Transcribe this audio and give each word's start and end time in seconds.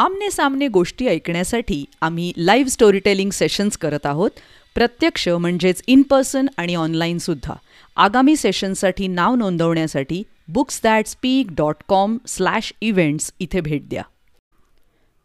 आमने 0.00 0.30
सामने 0.30 0.68
गोष्टी 0.68 1.06
ऐकण्यासाठी 1.06 1.84
आम्ही 2.00 2.32
लाईव्ह 2.36 2.70
स्टोरीटेलिंग 2.70 3.30
सेशन्स 3.30 3.76
करत 3.78 4.06
आहोत. 4.06 4.30
प्रत्यक्ष 4.74 5.28
म्हणजेच 5.28 5.82
इन 5.86 6.02
पर्सन 6.02 6.46
आणि 6.56 6.74
ऑनलाईनसुद्धा 6.74 7.54
आगामी 7.96 8.36
सेशनसाठी 8.36 9.08
नाव 9.08 9.34
नोंदवण्यासाठी 9.34 10.22
books 10.48 10.80
that 10.82 11.06
speak 11.06 11.46
dot 11.50 11.74
com 11.88 12.18
slash 12.26 12.72
events 12.80 13.32
इथे 13.38 13.60
भेट 13.60 13.88
द्या. 13.88 14.02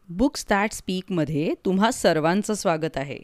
बुक्स 0.10 0.46
दॅट 0.50 0.72
स्पीकमध्ये 0.72 1.54
तुम्हा 1.66 1.92
सर्वांचं 1.92 2.54
स्वागत 2.54 2.98
आहे. 2.98 3.20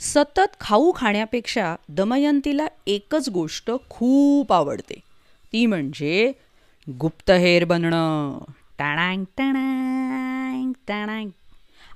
सतत 0.00 0.60
खाऊ 0.60 0.92
खाण्यापेक्षा 0.96 1.76
दमयंतीला 1.88 2.66
एकच 2.86 3.28
गोष्ट 3.28 3.70
खूप 3.90 4.52
आवडते. 4.52 5.00
ती 5.52 5.66
म्हणजे 5.66 6.32
गुप्तहेर 7.00 7.64
बनणं. 7.64 8.38
टाणांग 8.78 9.24
टणांग 9.36 10.72
टणांग 10.88 11.30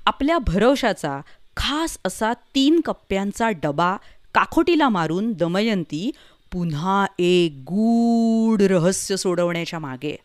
आपल्या 0.07 0.39
भरवशाचा 0.39 1.21
खास 1.57 1.99
असा 2.05 2.33
तीन 2.33 2.81
कप्प्यांचा 2.81 3.51
डबा 3.51 3.97
काखोटीला 4.35 4.89
मारून 4.89 5.33
दमयंती 5.33 6.11
पुन्हा 6.53 7.07
एक 7.19 7.53
गूढ 7.53 8.63
रहस्य 8.63 9.17
सोडवण्याच्या 9.17 9.79
मागे. 9.79 10.17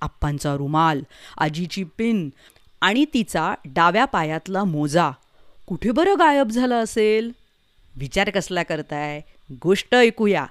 आप्पांचा 0.00 0.56
रुमाल 0.56 1.02
आजीची 1.38 1.84
पिन 1.84 2.30
आणि 2.80 3.04
तिचा 3.14 3.54
डाव्या 3.64 4.04
पायातला 4.04 4.64
मोजा. 4.64 5.10
कुठे 5.66 5.90
बरं 5.90 6.14
गायब 6.18 6.48
झालं 6.48 6.74
असेल? 6.74 7.32
विचार 7.96 8.30
कसला 8.30 8.62
करताय? 8.62 9.20
गोष्ट 9.52 9.94
ऐकूया. 9.94 10.46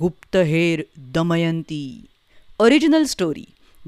गुप्तहेर 0.00 0.82
Damayanti. 0.96 2.06
Original 2.58 3.04
story 3.04 3.44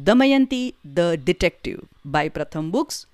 Damayanti 0.07 0.71
the 0.85 1.01
detective 1.01 1.83
by 2.05 2.29
Pratham 2.29 2.71
books. 2.71 3.07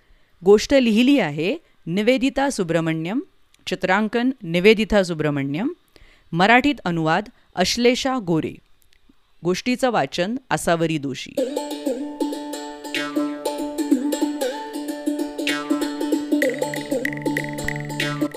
गोष्ट 0.45 0.75
लिहिली 0.75 1.19
आहे 1.19 1.57
निवेदिता 1.87 2.51
सुब्रमण्यम 2.51 3.21
चित्रांकन 3.67 4.31
निवेदिता 4.43 5.03
सुब्रमण्यम 5.03 5.69
मराठीत 6.33 6.75
अनुवाद 6.85 7.29
अश्लेषा 7.55 8.19
गोरे. 8.19 8.55
गोष्टीचं 9.45 9.91
वाचन 9.91 10.37
आसावरी 10.51 10.99
दोषी. 10.99 11.31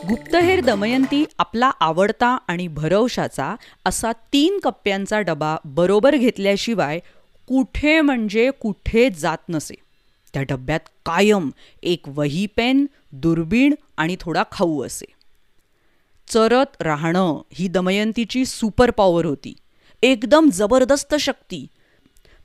गुप्तहेर 0.07 0.61
दमयंती 0.61 1.25
आपला 1.37 1.71
आवडता 1.79 2.37
आणि 2.47 2.67
भरवशाचा 2.67 3.55
असा 3.85 4.11
तीन 4.11 4.59
कप्प्यांचा 4.59 5.21
डबा 5.21 5.55
बरोबर 5.65 6.15
घेतल्याशिवाय 6.15 6.99
कुठे 7.49 8.01
म्हणजे 8.01 8.51
कुठे 8.61 9.09
जात 9.09 9.37
नसे. 9.49 9.73
त्या 10.33 10.43
डब्यात 10.43 10.79
कायम 11.05 11.49
एक 11.83 12.01
वही 12.07 12.45
पेन 12.45 12.85
दुर्बीण 13.11 13.73
आणि 13.97 14.15
थोडा 14.19 14.43
खाऊ 14.51 14.85
असे. 14.85 15.05
चरत 16.27 16.81
राहणं 16.81 17.41
ही 17.53 17.67
दमयंतीची 17.67 18.45
सुपर 18.45 18.91
पॉवर 18.91 19.25
होती. 19.25 19.53
एकदम 20.01 20.49
जबरदस्त 20.53 21.15
शक्ती. 21.15 21.67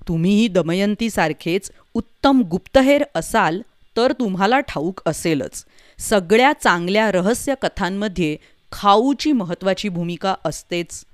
तुम्हीही 0.09 0.49
दमयंतीसारखेच 0.49 1.71
उत्तम 1.95 2.41
गुप्तहेर 2.41 3.05
असाल 3.15 3.61
तर 3.97 4.13
तुम्हाला 4.13 4.61
ठाऊक 4.61 5.01
असेलच. 5.07 5.65
सगळ्या 5.99 6.53
चांगल्या 6.63 7.13
रहस्य 7.13 7.55
कथांमध्ये 7.63 8.37
खाऊची 8.73 9.33
महत्त्वाची 9.33 9.89
भूमिका 9.89 10.35
असतेच. 10.45 11.05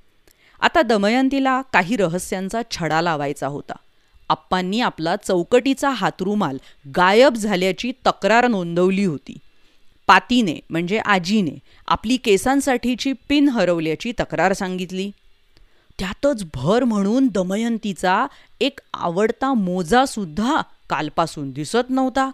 आता 0.61 0.83
दमयंतीला 0.83 1.63
काही 1.73 1.97
रहस्यांचा 1.97 2.61
छडा 2.71 3.01
लावायचा 3.01 3.47
होता. 3.47 3.73
आप्पांनी 4.29 4.81
आपला 4.81 5.17
चौकटीचा 5.17 5.91
हातरुमाल 5.91 6.59
गायब 6.97 7.35
झाल्याची 7.35 7.93
तक्रार 8.07 8.47
नोंदवली 8.47 9.05
होती. 9.05 9.39
पातीने 10.07 10.61
म्हणजे 10.71 10.99
आजीने 10.99 11.59
आपली 11.89 12.17
केसांसाठीची 12.17 13.13
पिन 13.29 13.49
हरवल्याची 13.49 14.13
तक्रार 14.21 14.53
सांगितली. 14.53 15.11
त्यातच 15.99 16.45
भर 16.55 16.85
म्हणून 16.85 17.29
दमयंतीचा 17.29 18.27
एक 18.61 18.81
आवडता 18.95 19.55
मोजासुद्धा 19.55 20.61
कालपासून 20.91 21.51
दिसत 21.51 21.91
नव्हता. 21.91 22.31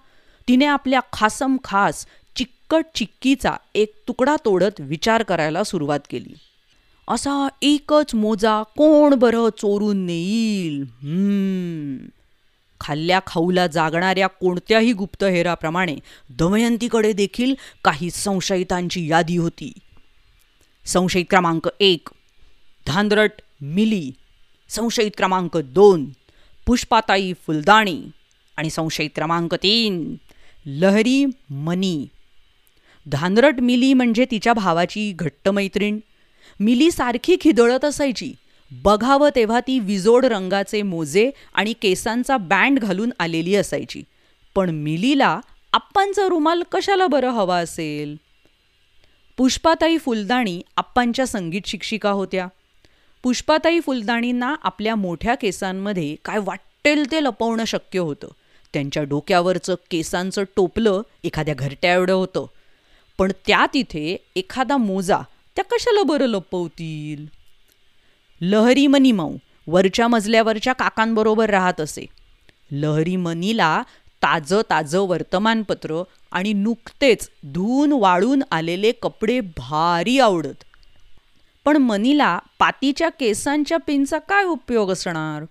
तिने 0.48 0.64
आपल्या 0.64 1.00
खासम 1.12 1.56
खास 1.64 2.06
चिक्कट 2.36 2.84
चिक्कीचा 2.94 3.52
एक 3.74 3.92
तुकडा 4.08 4.36
तोडत 4.44 4.80
विचार 4.80 5.22
करायला 5.22 5.64
सुरुवात 5.64 6.00
केली. 6.10 6.34
असा 7.08 7.48
एकच 7.62 8.14
मोजा 8.14 8.62
कोण 8.62 9.14
बरं 9.14 9.48
चोरून 9.58 9.96
नेईल? 9.96 10.84
खाल्ल्या 12.80 13.20
खाऊला 13.26 13.66
जागणाऱ्या 13.66 14.26
कोणत्याही 14.26 14.92
गुप्तहेराप्रमाणे 14.92 15.96
दमयंतीकडे 16.30 17.12
देखील 17.12 17.54
काही 17.84 18.10
संशयितांची 18.10 19.08
यादी 19.08 19.36
होती. 19.36 19.72
संशयित 20.84 21.24
क्रमांक 21.30 21.68
एक 21.80 22.08
धांदरट 22.86 23.30
मिली. 23.60 24.12
संशयित 24.68 25.10
क्रमांक 25.16 25.56
दोन 25.56 26.10
पुष्पाताई 26.66 27.32
फुलदाणी. 27.32 28.02
आणि 28.56 28.70
संशयित 28.70 29.10
क्रमांक 29.14 29.54
तीन 29.54 30.14
लहरी 30.66 31.24
मनी. 31.50 32.06
धानरट 33.06 33.60
मिली 33.60 33.94
म्हणजे 33.94 34.24
तिच्या 34.30 34.52
भावाची 34.52 35.12
घट्ट 35.12 35.48
मैत्रीण 35.48 35.98
मिली 36.60 36.90
सारखी 36.90 37.36
खिदळत 37.40 37.84
असायची. 37.84 38.32
बघावं 38.70 39.28
तेव्हा 39.34 39.60
ती 39.60 39.78
विजोड 39.78 40.24
रंगाचे 40.24 40.82
मोजे 40.82 41.30
आणि 41.54 41.72
केसांचा 41.72 42.36
बँड 42.36 42.78
घालून 42.78 43.10
आलेली 43.18 43.54
असायची. 43.54 44.02
पण 44.54 44.70
मिलीला 44.70 45.40
आप्पांचा 45.72 46.28
रुमाल 46.28 46.62
कशाला 46.72 47.06
बरं 47.06 47.30
हवा 47.30 47.58
असेल? 47.58 48.16
पुष्पाताई 49.36 49.98
फुलदाणी 49.98 50.62
आप्पांच्या 50.76 51.26
संगीत 51.26 51.62
शिक्षिका 51.66 52.10
होत्या. 52.10 52.46
पुष्पाताई 53.22 53.80
फुलदाणींना 53.80 54.54
आपल्या 54.62 54.94
मोठ्या 54.94 55.34
केसांमध्ये 55.34 56.16
काय 56.24 56.38
वाटेल 56.38 57.12
ते 57.12 57.22
लपवणं 57.22 57.64
शक्य 57.64 57.98
होतं. 57.98 58.28
त्यांच्या 58.72 59.02
डोक्यावरचं 59.02 59.74
केसांचं 59.90 60.44
टोपलं 60.56 61.02
एखाद्या 61.24 61.54
घरट्या 61.54 61.94
एवढं 61.94 62.12
होतं. 62.12 62.46
पण 63.18 63.32
त्या 63.46 63.66
तिथे 63.74 64.16
एखादा 64.36 64.76
मोजा 64.76 65.18
त्या 65.56 65.64
कशाला 65.64 66.02
बरं 66.02 66.26
लपवतील? 66.26 67.26
लहरी 68.40 68.86
मनी 68.86 69.12
माऊ 69.12 69.36
वरच्या 69.66 70.08
मजल्यावरच्या 70.08 70.72
काकांबरोबर 70.72 71.50
राहत 71.50 71.80
असे. 71.80 72.06
लहरी 72.70 73.16
मनीला 73.16 73.82
ताजं 74.22 74.60
ताजं 74.70 75.00
वर्तमानपत्र 75.00 76.02
आणि 76.32 76.52
नुकतेच 76.52 77.30
धुवून 77.44 77.92
वाळून 77.92 78.42
आलेले 78.50 78.92
कपडे 78.92 79.40
भारी 79.40 80.18
आवडत. 80.18 80.64
पण 81.64 81.76
मनीला 81.76 82.38
पातीच्या 82.58 83.08
केसांच्या 83.08 83.78
पिनचा 83.78 84.18
काय 84.18 84.44
उपयोग 84.44 84.90
असणार? 84.90 85.44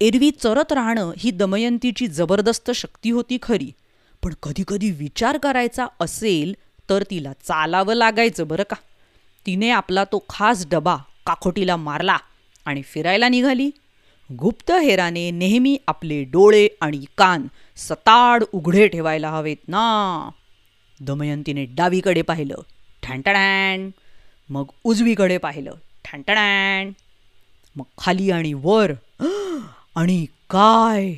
एरवी 0.00 0.30
चरत 0.30 0.72
राहणं 0.72 1.12
ही 1.18 1.30
दमयंतीची 1.30 2.06
जबरदस्त 2.06 2.70
शक्ती 2.70 3.10
होती 3.10 3.38
खरी. 3.42 3.72
पण 4.22 4.34
कधी 4.42 4.64
कधी 4.68 4.90
विचार 4.90 5.38
करायचा 5.38 5.86
असेल 6.00 6.54
तर 6.90 7.02
तिला 7.02 7.32
चालावं 7.32 7.94
लागायचं 7.94 8.48
बरं 8.48 8.62
का? 8.62 8.76
तिने 9.46 9.70
आपला 9.70 10.04
तो 10.04 10.24
खास 10.28 10.66
डबा 10.66 10.96
काखोटीला 11.26 11.76
मारला 11.76 12.16
आणि 12.64 12.82
फिरायला 12.82 13.28
निघाली. 13.28 13.70
गुप्तहेराने 14.32 15.30
नेहमी 15.30 15.78
आपले 15.86 16.24
डोळे 16.24 16.68
आणि 16.80 17.04
कान 17.18 17.46
सताड 17.76 18.44
उघडे 18.52 18.88
ठेवायला 18.88 19.30
हवेत 19.30 19.56
ना. 19.68 20.28
दमयंतीने 21.00 21.64
डावीकडे 21.64 22.22
पाहिलं. 22.22 22.54
ठॅनटणॅन 23.02 23.90
मग 24.50 24.64
उजवीकडे 24.84 25.38
पाहिलं. 25.38 25.74
ठॅनटणॅन 26.04 26.92
मग 27.76 27.84
खाली 27.98 28.30
आणि 28.30 28.52
वर. 28.54 28.92
आणि 29.96 30.26
काय? 30.50 31.12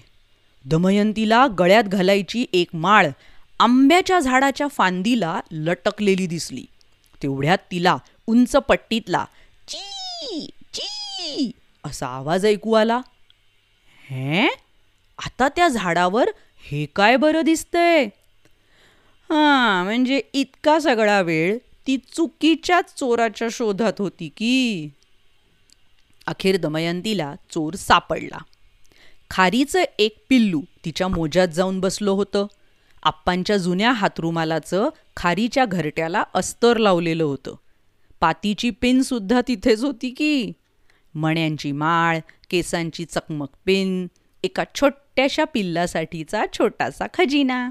दमयंतीला 0.65 1.47
गळ्यात 1.47 1.85
घालायची 1.85 2.47
एक 2.53 2.69
माळ 2.73 3.09
आंब्याच्या 3.61 4.19
झाडाच्या 4.19 4.69
फांदीला 4.69 5.41
लटकलेली 5.51 6.27
दिसली. 6.27 6.65
तेवढ्यात 7.23 7.59
तिला 7.71 7.97
उंच 8.27 8.57
पट्टीतला 8.57 9.25
ची 9.69 10.49
ची 10.75 11.51
असा 11.85 12.07
आवाज 12.07 12.47
ऐकू 12.47 12.73
आला. 12.73 13.01
हे? 14.11 14.49
आता 15.19 15.49
त्या 15.49 15.69
झाडावर 15.69 16.31
हे 16.71 16.87
काय 16.87 17.17
बरं 17.17 17.43
दिसतंय? 17.45 18.05
हां 19.31 19.85
म्हणजे 19.85 20.21
इतका 20.33 20.79
सगळा 20.79 21.21
वेळ 21.21 21.59
ती 21.87 21.97
चुकीच्याच 21.97 22.95
चोराच्या 22.99 23.49
शोधात 23.53 23.93
होती 23.99 24.29
की. 24.29 24.89
अखेर 26.27 26.57
दमयंतीला 26.57 27.35
चोर 27.51 27.75
सापडला. 27.75 28.39
खारीचं 29.31 29.85
एक 29.99 30.25
पिल्लू 30.29 30.63
तिच्या 30.85 31.09
मोज्यात 31.09 31.49
जाऊन 31.49 31.81
बसलो 31.81 32.15
होतं. 32.15 32.47
आप्पांच्या 33.03 33.57
जुन्या 33.57 33.93
हातरुमालाचं 33.93 34.89
खारीच्या 35.17 35.65
घरट्याला 35.65 36.25
अस्तर 36.35 36.77
लावलेलं 36.77 37.25
होतं. 37.25 37.55
पातीची 38.25 38.71
पिनसुद्धा 38.71 39.41
तिथेच 39.49 39.85
होती 39.85 40.11
की? 40.11 40.53
मण्यांची 41.15 41.73
माळ 41.73 42.19
केसांची 42.51 43.05
चकमक 43.05 43.49
पिन 43.65 44.07
एका 44.43 44.65
छोट्याशा 44.75 45.45
पिल्लासाठीचा 45.45 46.45
छोटासा 46.53 47.07
खजिना. 47.15 47.71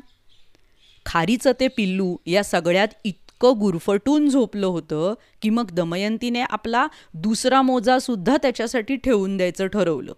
खारीचं 1.06 1.52
ते 1.60 1.68
पिल्लू 1.68 2.18
या 2.26 2.44
सगळ्यात 2.44 2.88
इतकं 3.04 3.60
गुरफटून 3.60 4.30
झोपलं 4.30 4.68
होतं 4.68 5.14
की 5.42 5.50
मग 5.50 5.72
दमयंतीने 5.72 6.42
आपला 6.42 6.88
दुसरा 7.14 7.62
मोजा 7.62 8.00
सुद्धा 8.00 8.38
त्याच्यासाठी 8.38 8.96
ठेवून 8.96 9.38
द्यायचं 9.38 9.68
ठरवलं. 9.68 10.14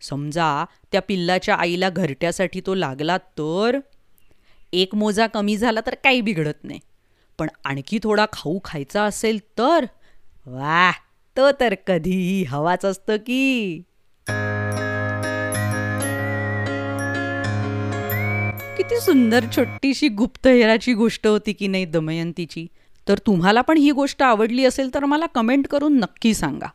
समजा 0.00 0.64
त्या 0.92 1.02
पिल्लाच्या 1.02 1.54
आईला 1.54 1.90
घरट्यासाठी 1.90 2.60
तो 2.66 2.74
लागला 2.74 3.16
तर? 3.16 3.78
एक 4.72 4.94
मोजा 4.94 5.26
कमी 5.26 5.56
झाला 5.56 5.80
तर 5.86 5.94
काही 5.94 6.20
बिघडत 6.20 6.64
नाही. 6.64 6.80
पण 7.38 7.48
आणखी 7.64 7.98
थोडा 8.02 8.26
खाऊ 8.32 8.58
खायचा 8.64 9.02
असेल 9.02 9.38
तर 9.58 9.84
वा 10.46 10.92
तो 11.36 11.50
तर 11.60 11.74
कधीही 11.86 12.44
हवाच 12.44 12.84
असतं 12.84 13.16
की. 13.16 13.82
किती 18.76 19.00
सुंदर 19.00 19.44
छोटीशी 19.56 20.08
गुप्तहेराची 20.08 20.94
गोष्ट 20.94 21.26
होती 21.26 21.52
की 21.52 21.66
नाही 21.66 21.84
दमयंतीची. 21.84 22.66
तर 23.08 23.18
तुम्हाला 23.18 23.60
पण 23.60 23.76
ही 23.76 23.90
गोष्ट 23.90 24.22
आवडली 24.22 24.64
असेल 24.64 24.94
तर 24.94 25.04
मला 25.04 25.26
कमेंट 25.26 25.66
करून 25.66 25.98
नक्की 25.98 26.34
सांगा. 26.34 26.66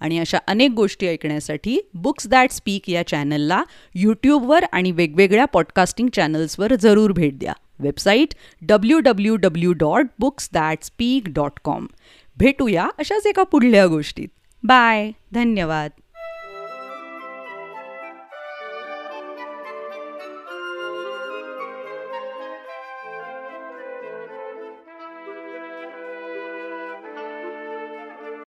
आणि 0.00 0.18
अशा 0.18 0.38
अनेक 0.46 0.70
गोष्टी 0.70 1.06
ऐकण्यासाठी 1.06 1.78
बुक्स 1.94 2.26
दॅट 2.26 2.50
स्पीक 2.50 2.90
या 2.90 3.06
चॅनलला 3.06 3.62
यूट्यूबवर 3.94 4.64
आणि 4.72 4.90
वेगवेगळ्या 4.90 5.44
पॉडकास्टिंग 5.44 6.08
चॅनल्सवर 6.08 6.74
जरूर 6.74 7.12
भेट 7.12 7.38
द्या. 7.38 7.52
Website 7.78 8.34
W 8.62 8.98
W 8.98 9.36
W 9.36 9.72
dot 9.72 10.06
books 10.18 10.48
that 10.52 10.78
speak 10.82 11.22
dot 11.26 11.52
com 11.64 11.86
भेटूया 12.36 12.88
अशाच 12.98 13.26
एका 13.26 13.42
पुढल्या 13.42 13.86
गोष्टीत. 13.86 14.28
बाय 14.62 15.10
धन्यवाद. 15.32 15.90